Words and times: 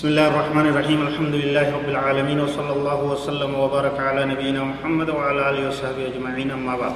بسم 0.00 0.16
الله 0.16 0.32
الرحمن 0.32 0.66
الرحيم. 0.72 1.00
الحمد 1.12 1.34
لله 1.44 1.66
رب 1.76 1.88
العالمين 1.92 2.40
وصلى 2.40 2.72
الله 2.72 2.98
وسلم 3.12 3.52
وبارك 3.52 4.00
على 4.00 4.32
نبينا 4.32 4.64
محمد 4.72 5.12
وعلى 5.12 5.40
آله 5.52 5.62
وصحبه 5.68 6.16
أجمعين. 6.16 6.56
أما 6.56 6.72
بعد 6.80 6.94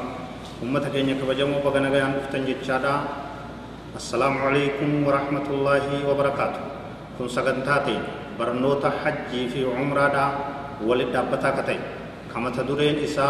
امتك 0.65 0.97
انك 0.97 1.21
بجمو 1.21 1.61
بغنا 1.61 1.93
بيان 1.93 2.17
افتن 2.17 2.49
جتشادا. 2.49 2.95
السلام 4.01 4.35
عليكم 4.49 4.89
ورحمة 5.05 5.47
الله 5.53 5.85
وبركاته. 6.09 6.65
كن 7.21 7.29
سغنتاتي 7.29 7.97
برنوتا 8.41 8.91
حج 9.05 9.53
في 9.53 9.69
عمره 9.69 10.09
دا 10.09 10.25
ولد 10.89 11.13
دابتا 11.13 11.61
كتي 11.61 11.77
كما 12.33 12.57
تدرين 12.57 13.05
إسا 13.05 13.29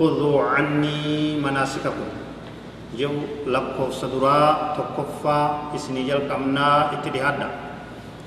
خذوا 0.00 0.56
عني 0.56 1.36
مناسككم. 1.44 2.08
جو 2.96 3.12
لقو 3.52 3.92
صدرا 3.92 4.40
تكفى 4.80 5.40
إسني 5.76 6.08
جل 6.08 6.24
كمنا 6.24 6.96
اتدهادا 6.96 7.67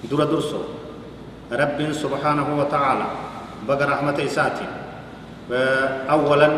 دورا 0.09 0.25
درسو 0.25 0.61
رب 1.51 1.79
سبحانه 1.91 2.47
وتعالى 2.59 3.07
بقى 3.67 3.87
رحمة 3.87 4.17
إساتي. 4.25 4.67
أولا 6.09 6.49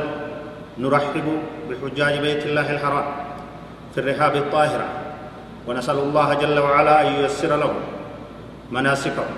نرحب 0.78 1.28
بحجاج 1.70 2.20
بيت 2.20 2.46
الله 2.46 2.68
الحرام 2.72 3.08
في 3.96 4.00
الرحاب 4.00 4.36
الطاهرة 4.36 4.88
ونسأل 5.68 5.98
الله 6.00 6.34
جل 6.34 6.60
وعلا 6.60 7.02
أن 7.02 7.08
ييسر 7.14 7.56
لهم 7.56 7.80
مناسكهم 8.72 9.36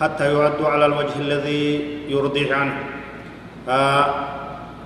حتى 0.00 0.34
يعدوا 0.34 0.68
على 0.68 0.86
الوجه 0.86 1.16
الذي 1.18 1.64
يرضي 2.08 2.52
عنه. 2.52 2.76
آه، 3.68 4.06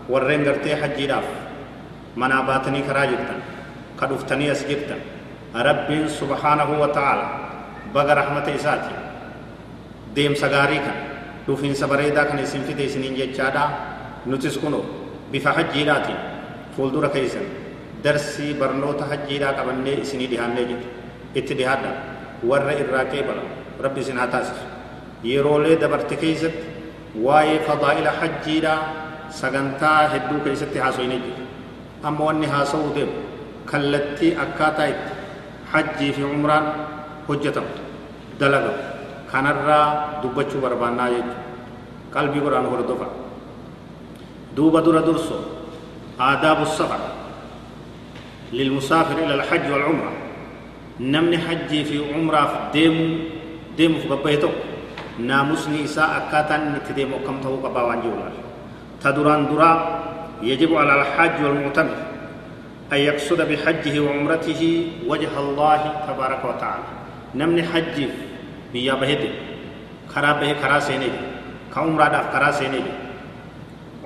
ورين 0.09 0.45
قرتي 0.49 0.77
حج 0.77 0.97
جراف 0.97 1.25
من 2.17 2.33
أباتني 2.33 2.83
كراجبتا 2.83 3.37
قد 3.99 4.13
افتني 4.13 4.53
أسجبتا 4.53 4.97
رب 5.57 6.07
سبحانه 6.07 6.81
وتعالى 6.81 7.27
baga 7.95 8.15
rahmata 8.21 8.51
isaati 8.59 8.95
deemsa 10.17 10.49
gaarii 10.55 10.81
kan 10.87 10.97
dhufiinsa 11.47 11.89
bareedaa 11.93 12.25
kan 12.31 12.39
isin 12.45 12.63
fide 12.69 12.85
isiniin 12.85 13.17
jechaadha 13.21 13.65
nutis 14.27 14.59
kuno 14.59 14.81
bifa 15.33 15.53
hajjiidhaatiin 15.59 16.21
fuuldura 16.77 17.09
keessan 17.09 17.47
darsii 18.05 18.55
barnoota 18.61 19.05
hajjiidhaa 19.13 19.53
qabannee 19.59 19.95
isinii 20.05 20.29
dhihaannee 20.33 20.65
jiru 20.71 20.85
itti 21.35 21.55
dhihaadha 21.61 21.91
warra 22.51 22.73
irraa 22.83 23.05
qeebala 23.13 23.43
rabbi 23.87 24.01
isin 24.07 24.17
haa 24.23 24.27
taasisu 24.35 24.65
yeroolee 25.31 25.77
dabarte 25.83 26.17
keessatti 26.17 26.67
waa'ee 27.27 27.59
fadaa'ila 27.69 28.13
hajjiidhaa 28.21 28.79
sagantaa 29.41 30.09
hedduu 30.15 30.41
keessatti 30.47 30.79
haasoyne 30.85 31.17
jiru 31.25 31.43
amma 32.11 32.25
wanni 32.31 32.47
haasa'uu 32.55 32.93
deemu 32.99 33.15
kallattii 33.73 34.33
akkaataa 34.45 34.87
itti 34.95 35.13
hajjii 35.73 36.13
fi 36.19 36.23
umraan 36.35 36.67
hojjetamu 37.29 37.71
dalagamu 38.41 38.81
kanarraa 39.33 39.87
dubbachuu 40.23 40.61
barbaannaa 40.65 41.09
jechuudha 41.15 41.37
qalbii 42.15 42.43
godhaan 42.45 42.67
hordofa 42.73 43.09
duuba 44.57 44.81
dura 44.81 45.03
durso 45.09 45.39
aadaabu 46.19 46.67
safar 46.67 47.19
للمسافر 48.53 49.19
إلى 49.19 49.35
الحج 49.35 49.71
والعمرة 49.73 50.13
نمني 51.01 51.39
حجي 51.39 51.85
في 51.85 52.15
عمرة 52.15 52.45
في 52.47 52.59
ديم 52.73 52.97
ديم 53.77 53.99
في 53.99 54.09
قبيتو 54.09 54.49
ناموسني 55.19 55.85
إساء 55.85 56.09
أكاتا 56.17 56.57
نتديم 56.57 57.13
وكم 57.13 57.41
تهو 57.41 57.57
قباوان 57.57 58.01
جولا 58.01 58.31
تدران 59.03 59.47
درا 59.53 60.01
يجب 60.43 60.75
على 60.75 60.93
الحج 61.01 61.45
والمعتمر 61.45 61.97
أن 62.93 62.99
يقصد 62.99 63.41
بحجه 63.51 64.01
وعمرته 64.01 64.63
وجه 65.09 65.33
الله 65.39 65.81
تبارك 66.09 66.43
وتعالى 66.45 66.89
namni 67.35 67.63
hajjiif 67.73 68.13
biyyaa 68.73 68.97
bahete 69.03 69.29
karaa 70.15 70.35
bahe 70.41 70.55
karaa 70.63 70.81
seenee 70.89 71.11
jiru 71.15 71.29
ka 71.75 71.79
umraadhaaf 71.91 72.27
karaa 72.35 72.53
seenee 72.61 72.83
jiru 72.87 72.97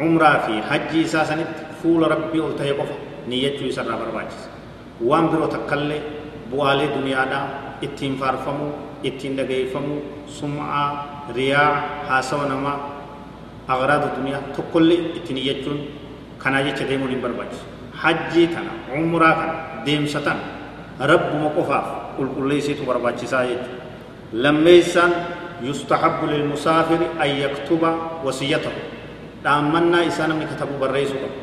umraa 0.06 0.36
fi 0.46 0.54
hajjii 0.70 1.02
isaa 1.08 1.24
sanitti 1.30 1.62
fuula 1.82 2.08
rabbii 2.14 2.40
ol 2.46 2.54
ta'e 2.60 2.72
qofa 2.80 2.96
niyyachuu 3.30 3.68
isarraa 3.72 3.98
barbaachisa 4.02 4.48
waan 5.10 5.26
biroo 5.32 5.48
takkallee 5.56 6.00
bu'aalee 6.50 6.88
duniyaadhaa 6.96 7.44
ittiin 7.86 8.14
faarfamuu 8.22 8.72
ittiin 9.10 9.36
dhagayeeffamuu 9.38 9.98
sum'aa 10.38 10.86
riyaa 11.38 11.70
haasawa 12.08 12.44
namaa 12.52 12.76
aghraada 13.74 14.08
duniyaa 14.16 14.42
tokkollee 14.56 15.00
ittiin 15.18 15.38
iyyachuun 15.44 15.80
kanaa 16.42 16.62
jecha 16.68 16.84
deemuun 16.90 17.10
hin 17.14 17.22
barbaachisu 17.26 17.64
hajjii 18.02 18.46
kana 18.54 18.70
umraa 19.00 19.34
kana 19.40 19.54
deemsa 19.86 20.20
tana 20.26 20.42
rabbuma 21.00 21.50
qofaaf 21.56 21.86
qulqulleessitu 22.16 22.84
barbaachisaa 22.84 23.44
jechuudha 23.46 23.80
lammeessaan 24.32 25.12
yustahabbu 25.62 26.26
lilmusaafiri 26.26 27.06
an 27.20 27.30
yaktuba 27.44 27.90
wasiyatahu 28.24 28.80
dhaammannaa 29.44 30.04
isaa 30.10 30.26
namni 30.28 30.46
katabu 30.46 30.74
barreessuu 30.82 31.18
qaba 31.24 31.40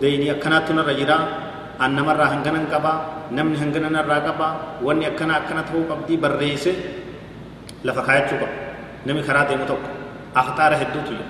deynii 0.00 0.30
akkanaattu 0.36 0.72
narra 0.74 0.94
jira 1.00 1.16
an 1.78 1.90
namarraa 1.96 2.30
hanganan 2.34 2.66
qabaa 2.66 3.28
namni 3.30 3.56
hangana 3.58 3.90
narraa 3.90 4.20
qabaa 4.28 4.52
wanni 4.82 5.06
akkana 5.06 5.42
akkana 5.42 5.62
ta'uu 5.68 5.84
qabdii 5.90 6.18
barreesse 6.24 6.72
lafa 7.84 8.02
kaayachuu 8.02 8.38
qaba 8.42 8.54
namni 9.06 9.22
karaa 9.22 9.48
deemu 9.48 9.66
tokko 9.66 9.88
akhtaara 10.34 10.76
hedduutu 10.82 11.12
jira 11.12 11.26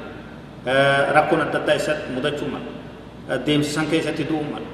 rakkoon 1.17 1.41
adda 1.47 1.59
addaa 1.61 1.77
isa 1.81 1.93
mudachuu 2.15 2.49
mala 2.49 2.69
deemsisan 3.47 3.87
keessatti 3.91 4.25
du'uu 4.31 4.45
mala 4.53 4.69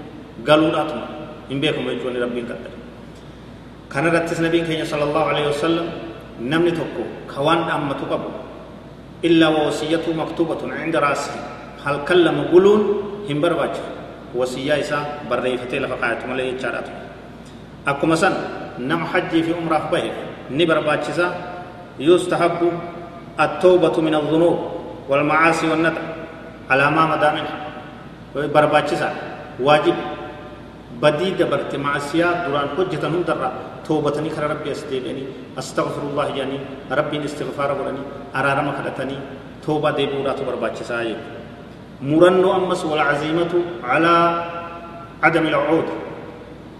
galuudhaatu 0.45 0.95
mala 0.95 1.19
هم 1.50 1.61
بيكم 1.61 1.88
يجون 1.91 2.16
ربين 2.16 2.44
قدر. 2.47 2.72
كان 3.93 4.06
رتس 4.06 4.41
نبي 4.41 4.61
كي 4.62 4.84
صلى 4.84 5.03
الله 5.03 5.25
عليه 5.25 5.44
وسلم 5.50 5.87
نمن 6.41 6.75
توكو. 6.75 7.05
خوان 7.34 7.59
أم 7.66 7.93
توكبو 7.93 8.31
إلا 9.25 9.49
ووصيته 9.49 10.09
مكتوبة 10.15 10.62
عند 10.62 10.97
رأسه. 10.97 11.34
هل 11.84 12.05
كلم 12.05 12.53
قلون 12.53 12.83
هم 13.31 13.41
برواج 13.41 13.75
وصية 14.34 14.81
إسا 14.81 15.27
بردي 15.31 15.56
فتيل 15.56 15.88
فقاعت 15.88 16.27
ملئي 16.28 16.50
اتشارات 16.55 16.87
أكو 17.88 18.06
مسان 18.06 18.34
نم 18.78 19.03
حجي 19.11 19.43
في 19.43 19.53
عمرة 19.59 19.78
خبه 19.78 20.05
نبر 20.50 20.78
باتشزا 20.87 21.28
يستحب 21.99 22.61
التوبة 23.41 23.97
من 24.00 24.15
الذنوب 24.15 24.59
والمعاصي 25.09 25.67
والندى 25.71 26.03
على 26.71 26.84
ما 26.91 27.03
مدامنها. 27.17 27.56
بربا 28.34 28.81
واجب. 29.61 29.97
بدي 31.03 31.31
دبرت 31.41 31.72
معصية 31.77 32.28
دران 32.47 32.69
حجة 32.77 33.03
هندرة 33.09 33.49
توبتني 33.87 34.31
خر 34.31 34.44
ربي 34.53 34.71
استيبني 34.72 35.25
أستغفر 35.59 36.03
الله 36.11 36.27
جاني 36.37 36.59
ربي 36.99 37.25
استغفار 37.25 37.71
ورني 37.78 38.03
أرارم 38.37 38.69
خدتني 38.77 39.16
توبة 39.65 39.91
دي 39.97 40.06
بورا 40.12 40.33
تبرباتش 40.38 40.83
سايب 40.91 41.19
مرنو 42.03 42.49
أمس 42.56 42.84
والعزيمة 42.84 43.53
على 43.84 44.15
عدم 45.22 45.44
العود. 45.53 45.88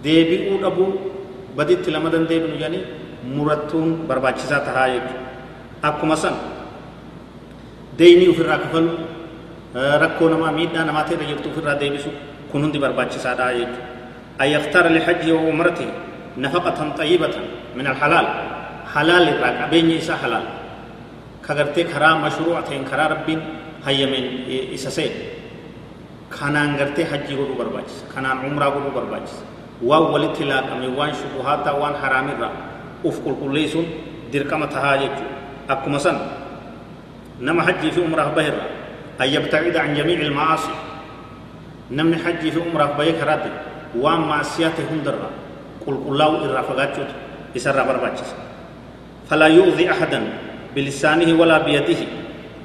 ديبي 0.05 0.65
أبو 0.65 0.87
بديت 1.57 1.89
لمدن 1.89 2.27
ديبن 2.31 2.53
يعني 2.63 2.79
مرتون 3.37 3.89
برباتش 4.09 4.41
ساتهايب 4.53 5.07
akkuma 5.83 6.17
san 6.17 6.37
deynii 7.99 8.29
ofirraa 8.29 8.59
kafalu 8.59 8.91
rakkoo 10.03 10.29
namaa 10.29 10.53
miidhaa 10.53 10.85
namaa 10.85 11.05
ta'e 11.09 11.25
jirtu 11.31 11.49
ofirraa 11.53 11.77
deebisu 11.83 12.11
kun 12.53 12.63
hundi 12.65 12.79
barbaachisaadha 12.85 13.47
jechuudha 13.59 13.90
أن 14.41 14.47
يختار 14.47 14.89
لحجه 14.89 15.33
وعمرته 15.33 15.89
نفقة 16.39 16.79
طيبة 16.99 17.35
من 17.77 17.87
الحلال. 17.87 18.27
حلال 18.95 19.29
الراك 19.29 19.71
بين 19.71 19.91
إسا 19.97 20.17
حلال. 20.17 20.43
كغرتي 21.49 21.85
كرا 21.85 22.15
مشروعة 22.15 22.71
كرا 22.91 23.07
رب 23.07 23.29
هيا 23.87 24.07
من 24.07 24.25
إسا 24.75 24.91
سيد 24.91 25.11
كانان 26.41 26.77
غرتي 26.77 27.05
حجي 27.05 27.35
غرو 27.35 27.55
برباجس. 27.55 28.05
كانان 28.15 28.39
عمره 28.39 28.65
غرو 28.65 28.91
برباجس. 28.91 29.35
وان 29.83 30.03
ولت 30.03 30.43
لا 30.43 30.61
كمي 30.61 30.87
وان 30.87 31.13
شبهات 31.15 31.69
وان 31.69 31.95
حرام 32.03 32.29
الرا 32.29 32.51
أف 33.07 33.17
كل 33.25 33.35
كل 33.41 33.55
ليسون 33.55 33.87
دركما 34.33 34.67
تهاجج 34.67 35.17
أكما 35.71 35.99
سن. 35.99 36.19
نما 37.41 37.63
حجي 37.63 37.91
في 37.91 38.05
عمره 38.05 38.33
بهر. 38.37 38.55
أن 39.21 39.29
يبتعد 39.29 39.77
عن 39.77 39.95
جميع 39.95 40.21
المعاصي. 40.21 40.73
نمني 41.91 42.17
حجي 42.17 42.51
في 42.51 42.61
عمره 42.61 42.95
بهر 42.99 43.11
كراتي 43.11 43.53
waan 43.97 44.23
maasiyaa 44.31 44.71
ta'e 44.77 44.87
hundarra 44.91 45.29
qulqullaa'u 45.85 46.45
irraa 46.47 46.63
fagaachuutu 46.71 47.15
isarraa 47.59 47.85
barbaachisa 47.91 48.37
falaa 49.29 49.49
yu'zi 49.49 49.89
ahadan 49.95 50.25
bilisaanihi 50.75 51.33
walaa 51.41 51.61
biyadihi 51.67 52.07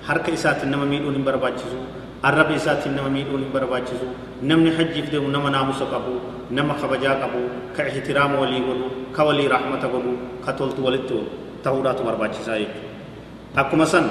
harka 0.08 0.32
isaatiin 0.38 0.72
nama 0.72 0.86
miidhuun 0.86 1.16
hin 1.18 1.26
barbaachisu 1.26 1.78
arraba 2.22 2.54
isaatiin 2.60 2.96
nama 2.96 3.10
miidhuun 3.10 3.42
hin 3.46 3.52
barbaachisu 3.56 4.06
namni 4.42 4.72
hajjiif 4.78 5.12
deemu 5.12 5.30
nama 5.36 5.50
naamusa 5.50 5.86
qabu 5.94 6.14
nama 6.50 6.74
kabajaa 6.82 7.16
qabu 7.24 7.42
ka 7.78 7.82
ihtiraama 7.90 8.36
walii 8.46 8.62
godhu 8.68 8.88
ka 9.16 9.22
walii 9.30 9.48
rahmata 9.56 9.88
godhu 9.94 10.14
ka 10.46 10.52
toltu 10.54 10.86
walitti 10.86 11.18
ta'uudhaatu 11.64 12.02
barbaachisaa 12.10 12.58
jechuudha 12.62 13.62
akkuma 13.64 13.86
san 13.94 14.06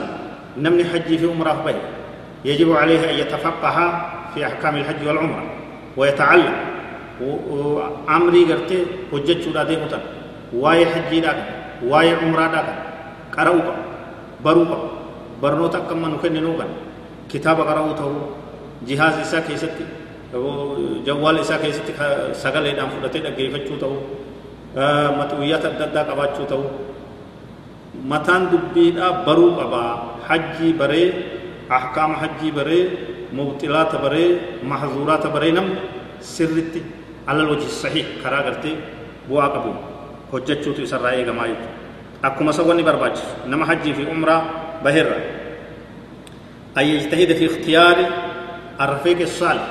namni 0.56 0.84
hajjii 0.94 1.18
fi 1.18 1.26
umraaf 1.34 1.60
bahe 1.68 1.82
يجب 2.44 2.72
عليه 2.76 3.10
أن 3.10 3.14
يتفقه 3.24 3.76
في 4.34 4.46
أحكام 4.46 4.76
الحج 4.76 5.00
والعمرة 5.06 5.42
ويتعلم 5.96 6.54
amrii 8.16 8.44
gartee 8.50 8.82
hojjechuudha 9.12 9.62
deemu 9.68 9.86
tan 9.92 10.02
waa'ee 10.62 10.86
hajjiidhaa 10.94 11.34
kana 11.38 11.52
waa'ee 11.90 12.14
umraadhaa 12.26 12.62
kan 12.68 12.76
qara'uu 13.36 13.62
qaba 13.66 13.74
baruu 14.44 14.64
qaba 14.70 14.86
barnoota 15.42 15.78
akka 15.82 15.94
amma 15.96 16.08
nu 16.12 16.18
kenninuu 16.22 16.56
kan 16.60 16.70
kitaaba 17.30 17.62
qara'uu 17.70 17.94
ta'uu 18.00 18.22
jihaaz 18.88 19.16
isaa 19.26 19.42
keessatti 19.48 19.84
jawwaal 21.06 21.38
isaa 21.44 21.58
keessatti 21.64 21.92
sagaleedhaan 22.42 22.90
fudhatee 22.94 23.22
dhaggeeffachuu 23.26 23.78
ta'uu 23.82 23.98
maxuuyyaata 25.18 25.66
adda 25.72 25.84
addaa 25.88 26.04
qabaachuu 26.10 26.46
ta'uu 26.52 26.68
mataan 28.12 28.42
dubbiidhaa 28.52 29.12
baruu 29.26 29.50
qabaa 29.60 29.90
hajjii 30.28 30.72
baree 30.80 31.08
ahkaama 31.78 32.16
hajjii 32.22 32.52
baree 32.58 32.84
mubxilaata 33.36 33.96
baree 34.04 34.28
mahzuuraata 34.70 35.28
baree 35.34 35.52
namni 35.58 35.76
sirritti 36.34 36.80
bu'aa 39.28 39.48
qabu 39.54 39.72
hojjechuutu 40.32 40.82
isarraa 40.86 41.14
eegamaa 41.20 41.46
jechuudha 41.52 41.72
akkuma 42.28 42.50
isa 42.54 42.62
wanni 42.68 42.82
barbaachisu 42.88 43.48
nama 43.52 43.64
hajjii 43.70 43.94
fi 43.98 44.04
umraa 44.14 44.40
baheerra 44.84 45.16
an 46.74 46.84
yajtahida 46.92 47.34
fi 47.40 47.44
ikhtiyaari 47.50 48.04
arrafiiq 48.84 49.20
saalih 49.38 49.68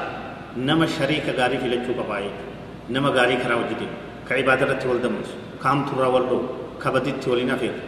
nama 0.70 0.88
shariika 0.98 1.32
gaarii 1.40 1.62
filachuu 1.64 1.96
qabaa 2.02 2.20
jechuudha 2.26 2.94
nama 2.96 3.10
gaarii 3.18 3.40
karaa 3.44 3.60
hojjete 3.62 3.88
ka 4.28 4.34
ibaada 4.44 4.66
irratti 4.66 4.88
wal 4.92 5.02
dammaqsu 5.06 5.36
ka 5.62 5.66
hamturraa 5.70 6.12
wal 6.16 6.26
dhowwu 6.32 6.48
ka 6.82 6.88
baditti 6.96 7.30
waliin 7.32 7.52
afeeru 7.58 7.80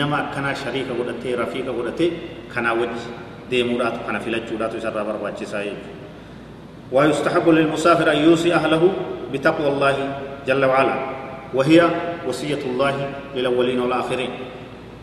nama 0.00 0.16
akkanaa 0.22 0.54
shariika 0.64 0.92
godhatee 1.00 1.36
rafiiqa 1.42 1.72
godhatee 1.78 2.10
kanaa 2.54 2.74
wajji 2.80 3.08
deemuudhaatu 3.50 3.98
kana 4.06 4.20
filachuudhaatu 4.26 4.76
isarraa 4.82 5.04
barbaachisaa 5.10 5.62
jechuudha 5.68 5.97
ويستحب 6.92 7.48
للمسافر 7.48 8.12
أن 8.12 8.16
يوصي 8.16 8.54
أهله 8.54 8.82
بتقوى 9.32 9.68
الله 9.68 9.96
جل 10.46 10.64
وعلا 10.64 10.96
وهي 11.54 11.90
وصية 12.28 12.62
الله 12.64 12.94
للأولين 13.34 13.80
والآخرين. 13.80 14.30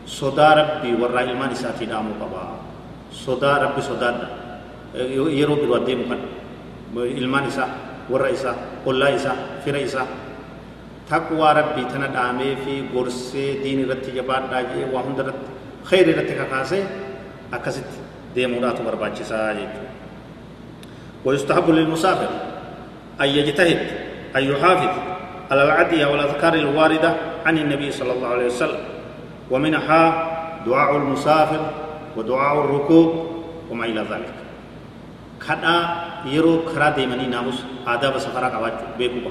صدا 0.06 0.54
ربي 0.54 0.94
ورا 1.02 1.20
إلمان 1.20 1.50
إساتي 1.50 1.90
دامو 1.90 2.14
قبا 2.22 2.42
صدا 3.10 3.52
ربي 3.58 3.82
صدا 3.82 4.10
يرو 5.40 5.54
بالودي 5.54 5.94
مكان. 5.94 6.22
إلمان 6.94 7.44
إسا 7.50 7.66
ورا 8.10 8.30
إسا 8.30 8.82
قلا 8.86 9.14
إسا 9.14 9.32
فر 9.66 9.74
إسا 9.84 10.06
تقوى 11.10 11.48
ربي 11.52 11.82
تنا 11.90 12.06
دامي 12.06 12.56
في 12.62 12.86
غرسي 12.94 13.62
دين 13.62 13.90
رتي 13.90 14.10
جبات 14.14 14.42
داجي 14.50 14.94
وهم 14.94 15.18
درت 15.18 15.34
خير 15.84 16.06
رتي 16.18 16.34
كاسي 16.34 16.82
أكست 17.54 17.90
ديمو 18.34 18.62
داتو 18.62 18.82
برباچي 18.86 19.24
سا 19.26 19.54
ويستحب 21.26 21.70
للمسافر 21.70 22.30
أن 23.20 23.28
يجتهد 23.28 23.80
أن 24.36 24.42
يحافظ 24.44 24.92
على 25.50 25.62
العدية 25.64 26.06
والأذكار 26.06 26.54
الواردة 26.54 27.10
عن 27.46 27.58
النبي 27.58 27.90
صلى 27.90 28.12
الله 28.12 28.28
عليه 28.28 28.46
وسلم. 28.46 28.82
ومنها 29.50 30.02
دعاء 30.66 30.96
المسافر 30.96 31.62
ودعاء 32.16 32.54
الركوب 32.64 33.08
وما 33.70 33.84
إلى 33.84 34.00
ذلك. 34.00 34.34
كدا 35.42 35.76
يرو 36.30 36.70
كرا 36.70 36.88
ديمني 36.94 37.26
ناموس 37.26 37.58
آداب 37.86 38.18
سفرا 38.18 38.48
قواجو 38.54 38.94
بيكوبا. 38.98 39.30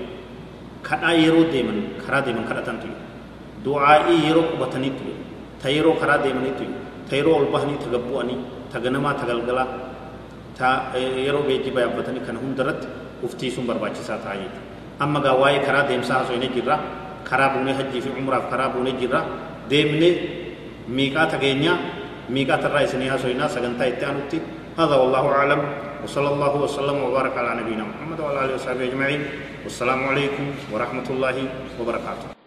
كدا 0.83 1.11
يرو 1.11 1.43
ديمن 1.51 2.03
كرا 2.03 2.19
ديمن 2.19 2.43
كرا 2.47 2.61
تنتو 2.67 2.87
دعائي 3.65 4.15
يرو 4.27 4.41
قبطني 4.59 4.89
تو 4.99 5.07
تيرو 5.63 5.93
كرا 5.99 6.15
ديمني 6.23 6.51
تو 6.59 6.65
تيرو 7.09 7.31
البهني 7.43 7.75
تغبواني 7.83 8.35
تغنما 8.73 9.11
تغلغلا 9.19 9.65
yeroo 11.25 11.43
geejjiba 11.49 11.79
yaabbatanii 11.81 12.23
kana 12.27 12.39
hundarratti 12.39 12.87
uftiisuun 13.23 13.67
barbaachisaa 13.67 14.17
ta'a 14.23 14.35
jechuudha. 14.41 14.61
Amma 14.99 15.19
gaa 15.19 15.35
waa'ee 15.41 15.59
karaa 15.67 15.87
deemsaa 15.89 16.17
haasofnee 16.19 16.49
jirra. 16.55 16.79
Karaa 17.29 17.49
buunee 17.53 17.73
hajjii 17.73 18.01
fi 18.01 18.09
umraaf 18.19 18.49
karaa 18.51 18.69
buunee 18.69 18.93
jirra. 19.01 19.21
Deemnee 19.69 20.13
miiqaa 20.87 21.25
tageenyaa 21.33 21.77
miiqaa 22.29 22.57
tarraa 22.57 22.81
isinii 22.87 23.07
haasofnaa 23.13 23.49
sagantaa 23.49 23.85
itti 23.93 24.05
aanutti. 24.05 24.39
هذا 24.75 24.95
والله 24.95 25.25
أعلم 25.31 25.61
وصلى 26.03 26.29
الله 26.35 26.53
وسلم 26.63 26.97
وبارك 27.03 27.37
على 27.37 27.63
نبينا 27.63 27.83
محمد 27.83 28.19
وعلى 28.19 28.45
آله 28.45 28.53
وصحبه 28.59 28.83
أجمعين 28.91 29.21
والسلام 29.63 29.99
عليكم 30.11 30.45
ورحمة 30.73 31.07
الله 31.09 31.37
وبركاته 31.79 32.44